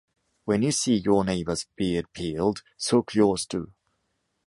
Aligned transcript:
When 0.45 0.63
you 0.63 0.71
see 0.71 0.95
your 0.95 1.23
neighbor’s 1.23 1.67
beard 1.75 2.11
peeled, 2.13 2.63
soak 2.75 3.13
yours 3.13 3.45
too. 3.45 3.71